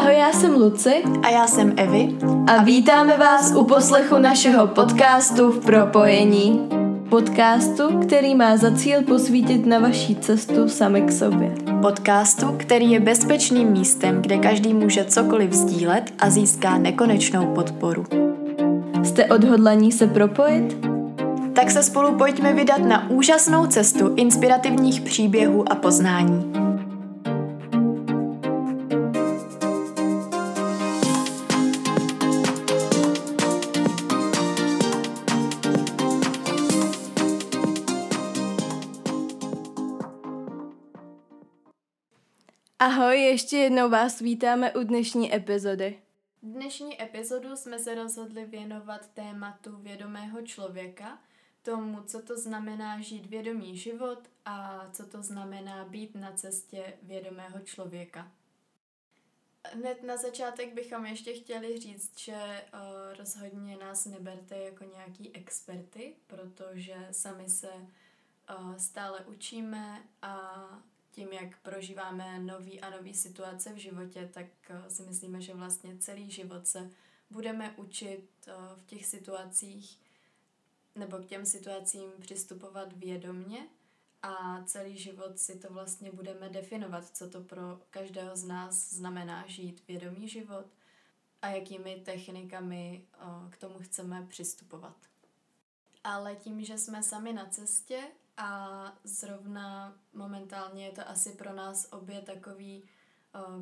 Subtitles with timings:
[0.00, 1.02] Ahoj, já jsem Luci.
[1.22, 2.08] A já jsem Evi.
[2.46, 6.68] A vítáme vás u poslechu našeho podcastu v propojení.
[7.08, 11.54] Podcastu, který má za cíl posvítit na vaší cestu sami k sobě.
[11.82, 18.04] Podcastu, který je bezpečným místem, kde každý může cokoliv sdílet a získá nekonečnou podporu.
[19.02, 20.86] Jste odhodlaní se propojit?
[21.52, 26.69] Tak se spolu pojďme vydat na úžasnou cestu inspirativních příběhů a poznání.
[42.82, 46.02] Ahoj, ještě jednou vás vítáme u dnešní epizody.
[46.42, 51.18] Dnešní epizodu jsme se rozhodli věnovat tématu vědomého člověka,
[51.62, 57.60] tomu, co to znamená žít vědomý život a co to znamená být na cestě vědomého
[57.60, 58.32] člověka.
[59.72, 66.14] Hned na začátek bychom ještě chtěli říct, že uh, rozhodně nás neberte jako nějaký experty,
[66.26, 70.64] protože sami se uh, stále učíme a
[71.40, 76.30] jak prožíváme nový a nový situace v životě, tak uh, si myslíme, že vlastně celý
[76.30, 76.90] život se
[77.30, 79.98] budeme učit uh, v těch situacích
[80.94, 83.68] nebo k těm situacím přistupovat vědomně
[84.22, 89.46] a celý život si to vlastně budeme definovat, co to pro každého z nás znamená
[89.46, 90.66] žít vědomý život
[91.42, 93.04] a jakými technikami
[93.50, 94.96] k tomu chceme přistupovat.
[96.04, 98.02] Ale tím, že jsme sami na cestě
[98.42, 102.82] a zrovna momentálně je to asi pro nás obě takový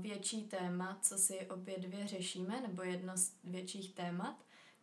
[0.01, 4.37] větší téma, co si obě dvě řešíme, nebo jedno z větších témat,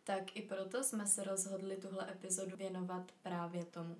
[0.04, 3.96] tak i proto jsme se rozhodli tuhle epizodu věnovat právě tomu.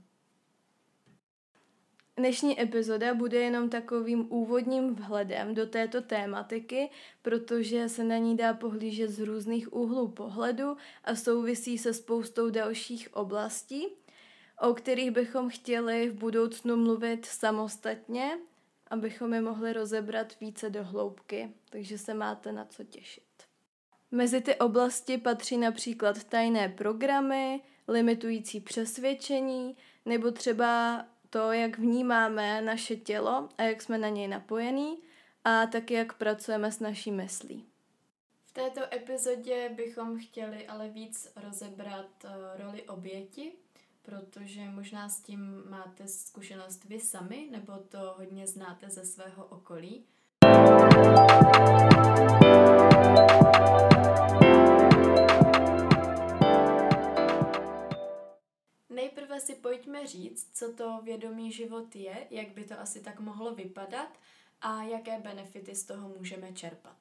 [2.17, 6.91] Dnešní epizoda bude jenom takovým úvodním vhledem do této tématiky,
[7.23, 13.15] protože se na ní dá pohlížet z různých úhlů pohledu a souvisí se spoustou dalších
[13.15, 13.87] oblastí,
[14.61, 18.39] o kterých bychom chtěli v budoucnu mluvit samostatně,
[18.91, 23.25] abychom je mohli rozebrat více do hloubky, takže se máte na co těšit.
[24.11, 32.97] Mezi ty oblasti patří například tajné programy, limitující přesvědčení nebo třeba to, jak vnímáme naše
[32.97, 34.99] tělo a jak jsme na něj napojení
[35.45, 37.67] a taky jak pracujeme s naší myslí.
[38.45, 42.31] V této epizodě bychom chtěli ale víc rozebrat uh,
[42.65, 43.53] roli oběti,
[44.07, 50.05] protože možná s tím máte zkušenost vy sami, nebo to hodně znáte ze svého okolí.
[58.91, 63.55] Nejprve si pojďme říct, co to vědomý život je, jak by to asi tak mohlo
[63.55, 64.19] vypadat
[64.61, 66.97] a jaké benefity z toho můžeme čerpat.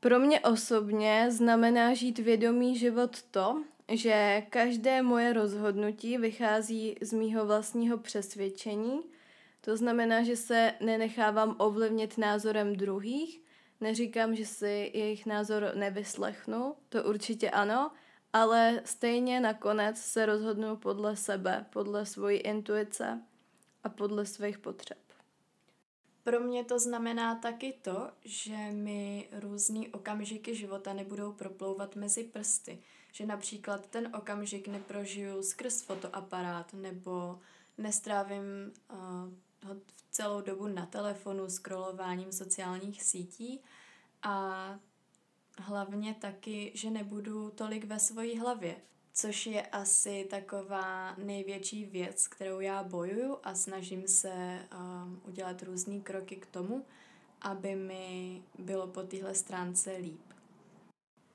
[0.00, 7.46] Pro mě osobně znamená žít vědomý život to, že každé moje rozhodnutí vychází z mýho
[7.46, 9.00] vlastního přesvědčení.
[9.60, 13.40] To znamená, že se nenechávám ovlivnit názorem druhých,
[13.80, 17.90] neříkám, že si jejich názor nevyslechnu, to určitě ano,
[18.32, 23.22] ale stejně nakonec se rozhodnu podle sebe, podle svojí intuice
[23.84, 24.98] a podle svých potřeb.
[26.24, 32.78] Pro mě to znamená taky to, že mi různý okamžiky života nebudou proplouvat mezi prsty.
[33.12, 37.38] Že například ten okamžik neprožiju skrz fotoaparát nebo
[37.78, 38.42] nestrávím
[38.90, 39.76] uh,
[40.10, 43.60] celou dobu na telefonu scrollováním sociálních sítí
[44.22, 44.78] a
[45.58, 48.76] hlavně taky, že nebudu tolik ve své hlavě,
[49.12, 56.00] což je asi taková největší věc, kterou já bojuju a snažím se um, udělat různé
[56.00, 56.86] kroky k tomu,
[57.40, 60.27] aby mi bylo po téhle stránce líp.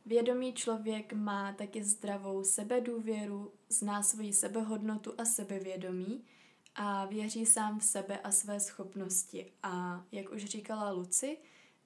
[0.06, 6.24] Vědomý člověk má taky zdravou sebedůvěru, zná svoji sebehodnotu a sebevědomí
[6.76, 9.52] a věří sám v sebe a své schopnosti.
[9.64, 11.38] A jak už říkala Luci,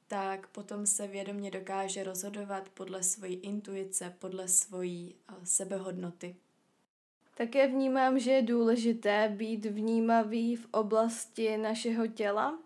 [0.08, 6.36] tak potom se vědomě dokáže rozhodovat podle svojí intuice, podle svojí eh, sebehodnoty.
[7.36, 12.60] Také vnímám, že je důležité být vnímavý v oblasti našeho těla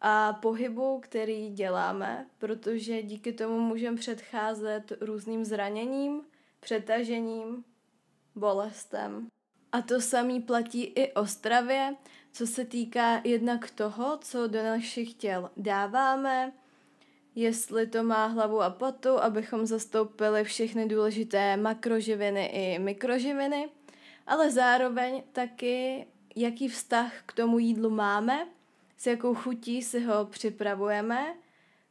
[0.00, 6.22] a pohybu, který děláme, protože díky tomu můžeme předcházet různým zraněním,
[6.60, 7.64] přetažením,
[8.34, 9.28] bolestem.
[9.72, 11.96] A to samý platí i o stravě,
[12.32, 16.52] co se týká jednak toho, co do našich těl dáváme,
[17.34, 23.68] jestli to má hlavu a patu, abychom zastoupili všechny důležité makroživiny i mikroživiny,
[24.26, 26.06] ale zároveň taky,
[26.36, 28.46] jaký vztah k tomu jídlu máme,
[29.00, 31.34] s jakou chutí si ho připravujeme,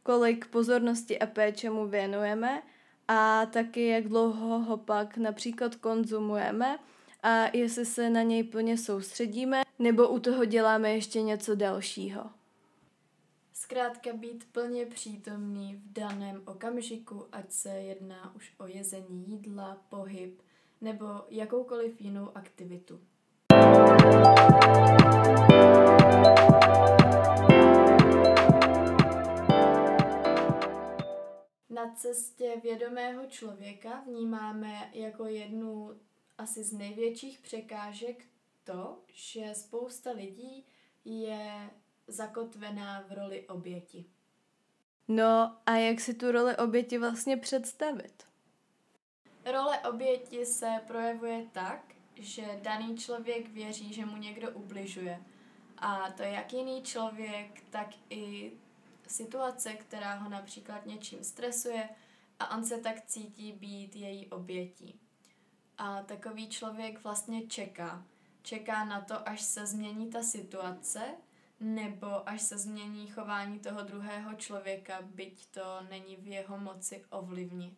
[0.03, 2.63] kolik pozornosti a péče mu věnujeme
[3.07, 6.79] a taky jak dlouho ho pak například konzumujeme
[7.23, 12.29] a jestli se na něj plně soustředíme nebo u toho děláme ještě něco dalšího.
[13.53, 20.41] Zkrátka být plně přítomný v daném okamžiku, ať se jedná už o jezení jídla, pohyb
[20.81, 22.99] nebo jakoukoliv jinou aktivitu.
[32.13, 35.99] Cestě vědomého člověka vnímáme jako jednu
[36.37, 38.25] asi z největších překážek
[38.63, 40.65] to, že spousta lidí
[41.05, 41.69] je
[42.07, 44.05] zakotvená v roli oběti.
[45.07, 48.23] No a jak si tu roli oběti vlastně představit?
[49.45, 55.23] Role oběti se projevuje tak, že daný člověk věří, že mu někdo ubližuje.
[55.77, 58.51] A to jak jiný člověk, tak i
[59.11, 61.89] situace, která ho například něčím stresuje
[62.39, 64.99] a on se tak cítí být její obětí.
[65.77, 68.05] A takový člověk vlastně čeká.
[68.41, 71.01] Čeká na to, až se změní ta situace,
[71.59, 77.77] nebo až se změní chování toho druhého člověka, byť to není v jeho moci ovlivnit.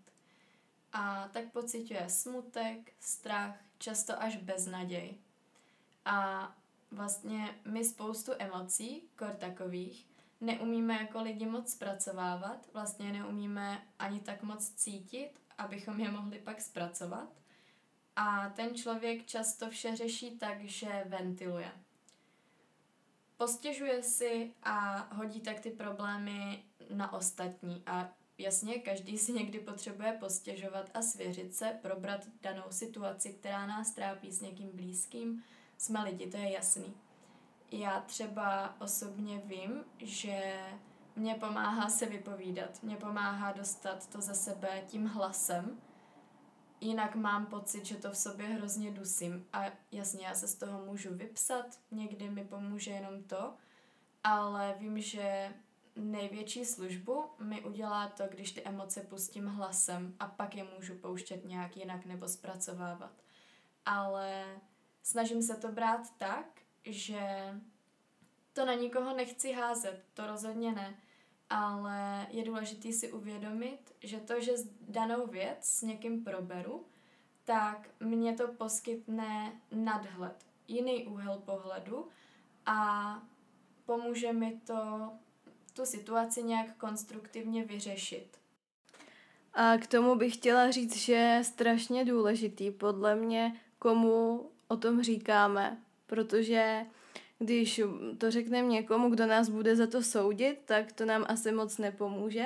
[0.93, 5.17] A tak pociťuje smutek, strach, často až beznaděj.
[6.05, 6.51] A
[6.91, 10.10] vlastně my spoustu emocí, kor takových,
[10.41, 16.61] neumíme jako lidi moc zpracovávat, vlastně neumíme ani tak moc cítit, abychom je mohli pak
[16.61, 17.29] zpracovat.
[18.15, 21.71] A ten člověk často vše řeší tak, že ventiluje.
[23.37, 27.83] Postěžuje si a hodí tak ty problémy na ostatní.
[27.85, 33.91] A jasně, každý si někdy potřebuje postěžovat a svěřit se, probrat danou situaci, která nás
[33.91, 35.43] trápí s někým blízkým.
[35.77, 36.93] Jsme lidi, to je jasný.
[37.71, 40.61] Já třeba osobně vím, že
[41.15, 45.81] mě pomáhá se vypovídat, mě pomáhá dostat to ze sebe tím hlasem,
[46.81, 49.45] jinak mám pocit, že to v sobě hrozně dusím.
[49.53, 53.53] A jasně, já se z toho můžu vypsat, někdy mi pomůže jenom to,
[54.23, 55.53] ale vím, že
[55.95, 61.45] největší službu mi udělá to, když ty emoce pustím hlasem a pak je můžu pouštět
[61.45, 63.23] nějak jinak nebo zpracovávat.
[63.85, 64.45] Ale
[65.03, 67.19] snažím se to brát tak, že
[68.53, 70.95] to na nikoho nechci házet, to rozhodně ne,
[71.49, 74.51] ale je důležité si uvědomit, že to, že
[74.81, 76.85] danou věc s někým proberu,
[77.43, 82.07] tak mě to poskytne nadhled, jiný úhel pohledu
[82.65, 83.21] a
[83.85, 85.11] pomůže mi to
[85.73, 88.37] tu situaci nějak konstruktivně vyřešit.
[89.53, 95.03] A k tomu bych chtěla říct, že je strašně důležitý podle mě, komu o tom
[95.03, 96.85] říkáme, protože
[97.39, 97.81] když
[98.17, 102.45] to řekneme někomu, kdo nás bude za to soudit, tak to nám asi moc nepomůže.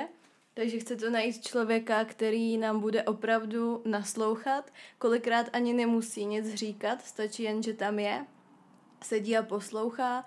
[0.54, 4.72] Takže chce to najít člověka, který nám bude opravdu naslouchat.
[4.98, 8.26] Kolikrát ani nemusí nic říkat, stačí jen, že tam je,
[9.02, 10.24] sedí a poslouchá.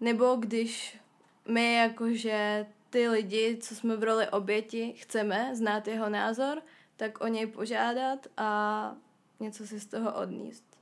[0.00, 0.98] Nebo když
[1.48, 6.62] my jakože ty lidi, co jsme v roli oběti, chceme znát jeho názor,
[6.96, 8.96] tak o něj požádat a
[9.40, 10.81] něco si z toho odníst.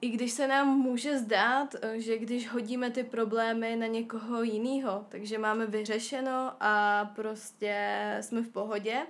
[0.00, 5.38] I když se nám může zdát, že když hodíme ty problémy na někoho jiného, takže
[5.38, 7.76] máme vyřešeno a prostě
[8.20, 9.06] jsme v pohodě,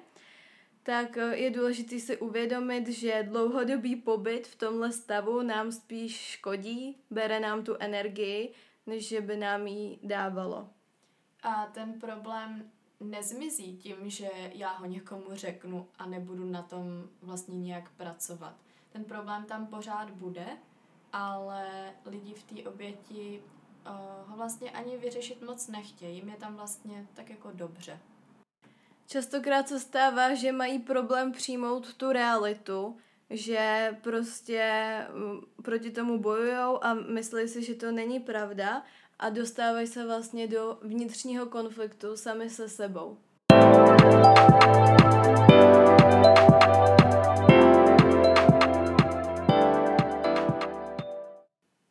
[0.83, 7.41] tak je důležité si uvědomit, že dlouhodobý pobyt v tomhle stavu nám spíš škodí, bere
[7.41, 8.53] nám tu energii,
[8.87, 10.69] než že by nám ji dávalo.
[11.43, 16.85] A ten problém nezmizí tím, že já ho někomu řeknu a nebudu na tom
[17.23, 18.55] vlastně nějak pracovat.
[18.93, 20.47] Ten problém tam pořád bude,
[21.13, 23.43] ale lidi v té oběti
[23.87, 26.17] uh, ho vlastně ani vyřešit moc nechtějí.
[26.17, 28.01] Jim je tam vlastně tak jako dobře.
[29.07, 32.97] Častokrát se stává, že mají problém přijmout tu realitu,
[33.31, 34.73] že prostě
[35.15, 38.83] mm, proti tomu bojují a myslí si, že to není pravda
[39.19, 43.19] a dostávají se vlastně do vnitřního konfliktu sami se sebou.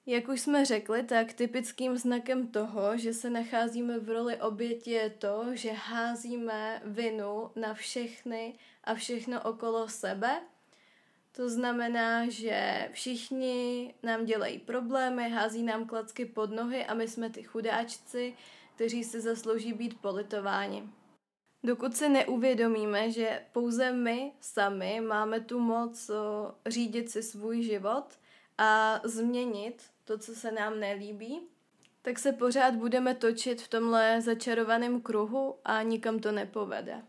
[0.08, 5.10] Jak už jsme řekli, tak typickým znakem toho, že se nacházíme v roli oběti je
[5.10, 10.42] to, že házíme vinu na všechny a všechno okolo sebe.
[11.36, 17.30] To znamená, že všichni nám dělají problémy, hází nám klacky pod nohy a my jsme
[17.30, 18.34] ty chudáčci,
[18.76, 20.90] kteří si zaslouží být politováni.
[21.64, 26.12] Dokud si neuvědomíme, že pouze my sami máme tu moc
[26.68, 28.06] řídit si svůj život
[28.58, 31.42] a změnit to, co se nám nelíbí,
[32.02, 37.02] tak se pořád budeme točit v tomhle začarovaném kruhu a nikam to nepovede.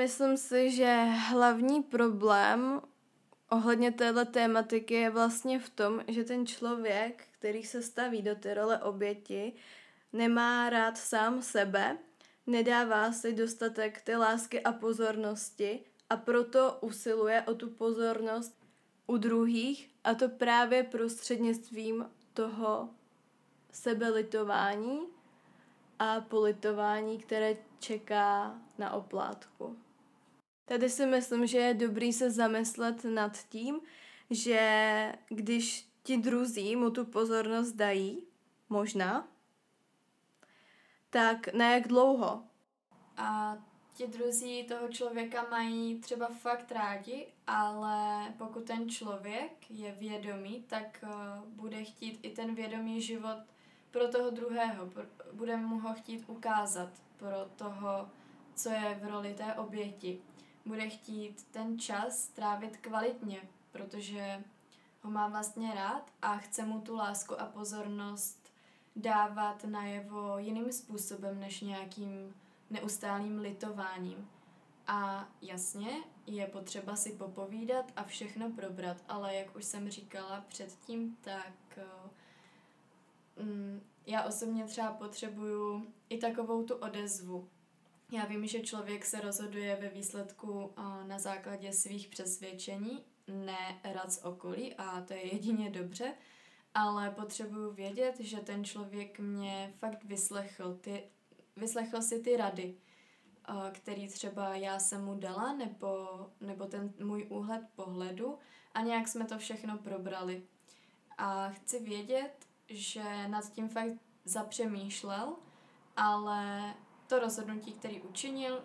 [0.00, 2.80] Myslím si, že hlavní problém
[3.50, 8.54] ohledně téhle tématiky je vlastně v tom, že ten člověk, který se staví do té
[8.54, 9.52] role oběti,
[10.12, 11.98] nemá rád sám sebe,
[12.46, 15.80] nedává si dostatek té lásky a pozornosti
[16.10, 18.54] a proto usiluje o tu pozornost
[19.06, 22.90] u druhých a to právě prostřednictvím toho
[23.72, 25.00] sebelitování
[25.98, 29.76] a politování, které čeká na oplátku.
[30.70, 33.80] Tady si myslím, že je dobrý se zamyslet nad tím,
[34.30, 38.26] že když ti druzí mu tu pozornost dají,
[38.68, 39.28] možná,
[41.10, 42.42] tak na jak dlouho?
[43.16, 43.56] A
[43.94, 51.04] ti druzí toho člověka mají třeba fakt rádi, ale pokud ten člověk je vědomý, tak
[51.04, 53.38] uh, bude chtít i ten vědomý život
[53.90, 54.90] pro toho druhého,
[55.32, 58.10] bude mu ho chtít ukázat pro toho,
[58.54, 60.20] co je v roli té oběti
[60.66, 63.40] bude chtít ten čas trávit kvalitně,
[63.72, 64.44] protože
[65.02, 68.52] ho má vlastně rád a chce mu tu lásku a pozornost
[68.96, 72.34] dávat najevo jiným způsobem než nějakým
[72.70, 74.28] neustálým litováním.
[74.86, 75.90] A jasně,
[76.26, 81.78] je potřeba si popovídat a všechno probrat, ale jak už jsem říkala předtím, tak
[83.36, 87.48] mm, já osobně třeba potřebuju i takovou tu odezvu,
[88.12, 90.72] já vím, že člověk se rozhoduje ve výsledku
[91.06, 96.14] na základě svých přesvědčení, ne rad z okolí a to je jedině dobře,
[96.74, 101.02] ale potřebuju vědět, že ten člověk mě fakt vyslechl, ty,
[101.56, 102.74] vyslechl si ty rady,
[103.72, 106.08] který třeba já jsem mu dala, nebo,
[106.40, 108.38] nebo ten můj úhled pohledu
[108.74, 110.42] a nějak jsme to všechno probrali.
[111.18, 113.92] A chci vědět, že nad tím fakt
[114.24, 115.36] zapřemýšlel,
[115.96, 116.74] ale
[117.10, 118.62] to rozhodnutí, který učinil,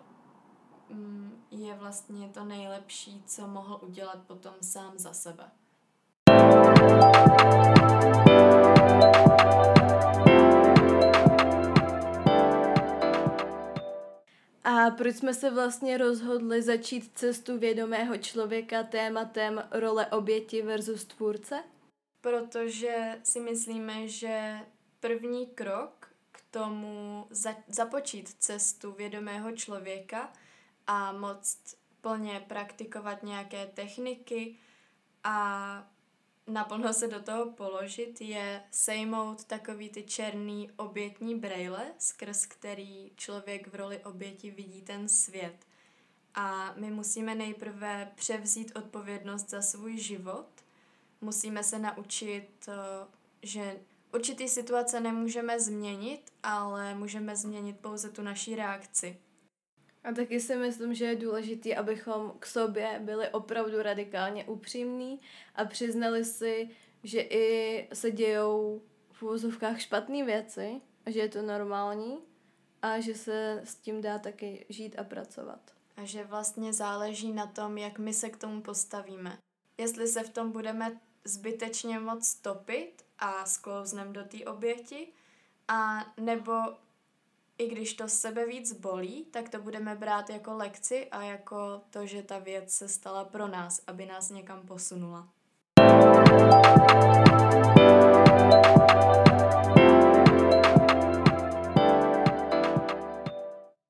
[0.88, 5.50] mm, je vlastně to nejlepší, co mohl udělat potom sám za sebe.
[14.64, 21.64] A proč jsme se vlastně rozhodli začít cestu vědomého člověka tématem role oběti versus tvůrce?
[22.20, 24.58] Protože si myslíme, že
[25.00, 26.15] první krok
[26.58, 30.32] tomu za, započít cestu vědomého člověka
[30.86, 34.56] a moct plně praktikovat nějaké techniky
[35.24, 35.88] a
[36.46, 43.68] naplno se do toho položit, je sejmout takový ty černý obětní brejle, skrz který člověk
[43.68, 45.66] v roli oběti vidí ten svět.
[46.34, 50.48] A my musíme nejprve převzít odpovědnost za svůj život,
[51.20, 52.72] musíme se naučit, eh,
[53.42, 53.80] že
[54.16, 59.20] Určitý situace nemůžeme změnit, ale můžeme změnit pouze tu naší reakci.
[60.04, 65.20] A taky si myslím, že je důležité, abychom k sobě byli opravdu radikálně upřímní
[65.54, 66.70] a přiznali si,
[67.02, 68.82] že i se dějou
[69.12, 72.18] v úvozovkách špatné věci a že je to normální
[72.82, 75.60] a že se s tím dá taky žít a pracovat.
[75.96, 79.38] A že vlastně záleží na tom, jak my se k tomu postavíme.
[79.78, 85.08] Jestli se v tom budeme zbytečně moc topit a sklouznem do té oběti,
[85.68, 86.52] a nebo
[87.58, 92.06] i když to sebe víc bolí, tak to budeme brát jako lekci a jako to,
[92.06, 95.28] že ta věc se stala pro nás, aby nás někam posunula.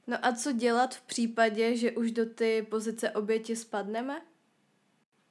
[0.06, 4.22] No a co dělat v případě, že už do ty pozice oběti spadneme?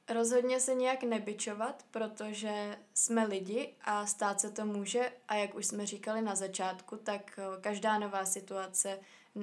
[0.10, 5.66] Rozhodně se nějak nebyčovat, protože jsme lidi a stát se to může a jak už
[5.66, 9.00] jsme říkali na začátku, tak eh, každá nová situace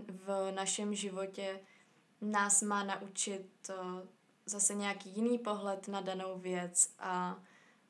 [0.08, 1.60] v našem životě
[2.20, 3.74] nás má naučit eh,
[4.46, 7.36] zase nějaký jiný pohled na danou věc a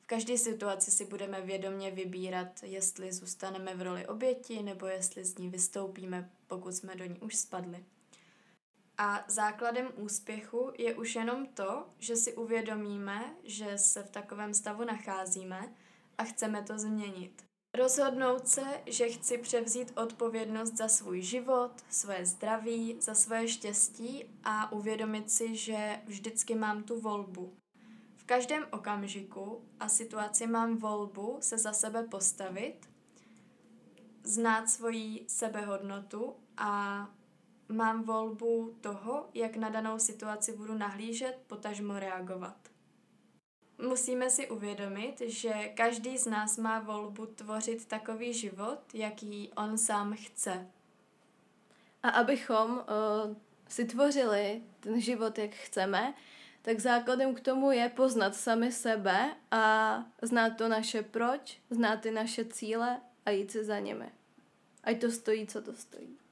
[0.01, 5.37] v každé situaci si budeme vědomě vybírat, jestli zůstaneme v roli oběti nebo jestli z
[5.37, 7.85] ní vystoupíme, pokud jsme do ní už spadli.
[8.97, 14.83] A základem úspěchu je už jenom to, že si uvědomíme, že se v takovém stavu
[14.83, 15.73] nacházíme
[16.17, 17.43] a chceme to změnit.
[17.77, 24.71] Rozhodnout se, že chci převzít odpovědnost za svůj život, svoje zdraví, za svoje štěstí a
[24.71, 27.53] uvědomit si, že vždycky mám tu volbu.
[28.15, 32.89] V každém okamžiku a situaci mám volbu se za sebe postavit,
[34.23, 37.09] znát svoji sebehodnotu a
[37.73, 42.55] mám volbu toho, jak na danou situaci budu nahlížet, potažmo reagovat.
[43.77, 50.15] Musíme si uvědomit, že každý z nás má volbu tvořit takový život, jaký on sám
[50.15, 50.67] chce.
[52.03, 53.35] A abychom uh,
[53.67, 56.13] si tvořili ten život, jak chceme,
[56.61, 62.11] tak základem k tomu je poznat sami sebe a znát to naše proč, znát ty
[62.11, 64.11] naše cíle a jít si za nimi.
[64.83, 66.22] Ať to stojí, co to stojí.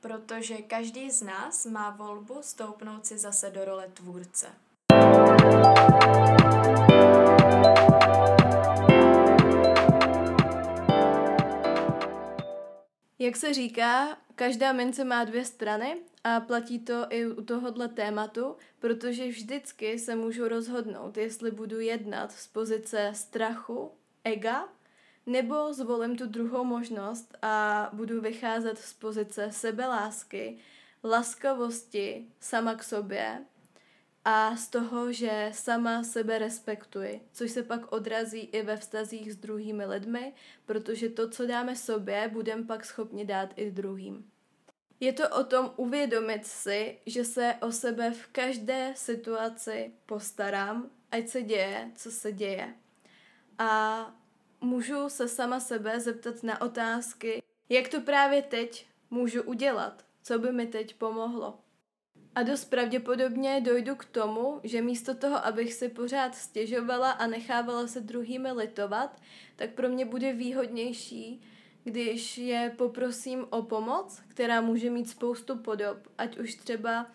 [0.00, 4.46] Protože každý z nás má volbu stoupnout si zase do role tvůrce.
[13.18, 18.56] Jak se říká, každá mince má dvě strany a platí to i u tohohle tématu,
[18.78, 23.90] protože vždycky se můžu rozhodnout, jestli budu jednat z pozice strachu,
[24.24, 24.68] ega,
[25.26, 30.58] nebo zvolím tu druhou možnost a budu vycházet z pozice sebelásky,
[31.04, 33.44] laskavosti sama k sobě
[34.24, 39.36] a z toho, že sama sebe respektuji, což se pak odrazí i ve vztazích s
[39.36, 40.32] druhými lidmi,
[40.64, 44.30] protože to, co dáme sobě, budeme pak schopni dát i druhým.
[45.00, 51.28] Je to o tom uvědomit si, že se o sebe v každé situaci postarám, ať
[51.28, 52.74] se děje, co se děje.
[53.58, 54.14] A
[54.60, 60.52] můžu se sama sebe zeptat na otázky, jak to právě teď můžu udělat, co by
[60.52, 61.58] mi teď pomohlo.
[62.34, 67.86] A dost pravděpodobně dojdu k tomu, že místo toho, abych si pořád stěžovala a nechávala
[67.86, 69.20] se druhými litovat,
[69.56, 71.42] tak pro mě bude výhodnější,
[71.84, 77.06] když je poprosím o pomoc, která může mít spoustu podob, ať už třeba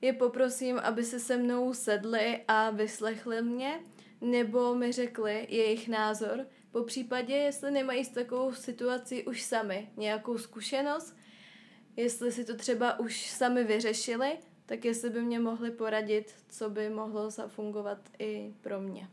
[0.00, 3.80] je poprosím, aby se se mnou sedli a vyslechli mě,
[4.20, 10.38] nebo mi řekli jejich názor, po případě, jestli nemají s takovou situací už sami nějakou
[10.38, 11.16] zkušenost,
[11.96, 16.90] jestli si to třeba už sami vyřešili, tak jestli by mě mohli poradit, co by
[16.90, 19.08] mohlo zafungovat i pro mě.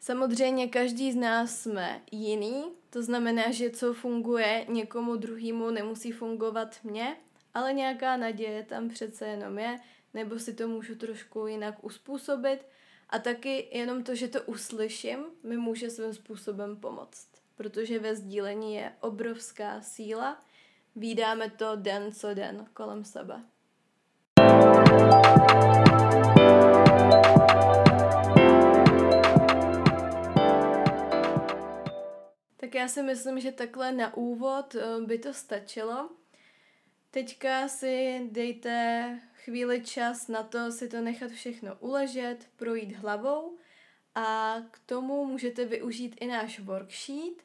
[0.00, 6.76] Samozřejmě každý z nás jsme jiný, to znamená, že co funguje někomu druhému, nemusí fungovat
[6.84, 7.16] mně,
[7.54, 9.76] ale nějaká naděje tam přece jenom je,
[10.14, 12.66] nebo si to můžu trošku jinak uspůsobit
[13.10, 18.74] a taky jenom to, že to uslyším, mi může svým způsobem pomoct, protože ve sdílení
[18.74, 20.42] je obrovská síla,
[20.98, 23.44] Vídáme to den co den kolem sebe.
[32.56, 36.10] Tak já si myslím, že takhle na úvod eh, by to stačilo.
[37.10, 43.56] Teďka si dejte chvíli čas na to si to nechat všechno uležet, projít hlavou
[44.14, 47.42] a k tomu můžete využít i náš worksheet.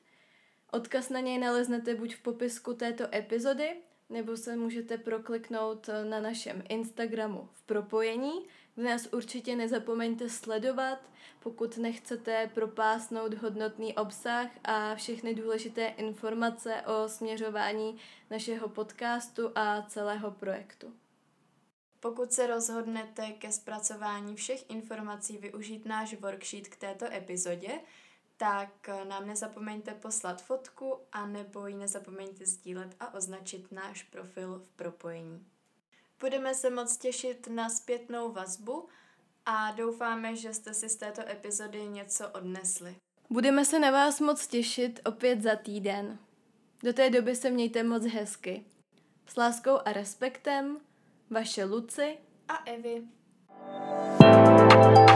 [0.72, 3.76] Odkaz na něj naleznete buď v popisku této epizody,
[4.10, 8.34] nebo se můžete prokliknout na našem Instagramu v propojení,
[8.76, 11.00] kde nás určitě nezapomeňte sledovat,
[11.40, 17.98] pokud nechcete propásnout hodnotný obsah a všechny důležité informace o směřování
[18.30, 20.94] našeho podcastu a celého projektu.
[22.02, 27.80] Pokud se rozhodnete ke zpracování všech informací využít náš worksheet k této epizodě,
[28.38, 34.76] tak nám nezapomeňte poslat fotku a nebo ji nezapomeňte sdílet a označit náš profil v
[34.76, 35.46] propojení.
[36.20, 38.88] Budeme se moc těšit na zpětnou vazbu
[39.46, 42.96] a doufáme, že jste si z této epizody něco odnesli.
[43.30, 46.20] Budeme se na vás moc těšit opět za týden.
[46.84, 48.66] Do té doby se mějte moc hezky.
[49.26, 50.80] S láskou a respektem,
[51.32, 52.18] vaše Luci
[52.48, 53.08] a Evi.
[54.20, 55.11] thank you